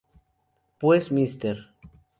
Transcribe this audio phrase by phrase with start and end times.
[0.79, 1.67] Pues Mr.